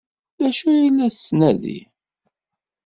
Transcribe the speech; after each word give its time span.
D 0.39 0.41
acu 0.49 0.65
ay 0.71 0.89
la 0.95 1.05
yettnadi? 1.09 1.79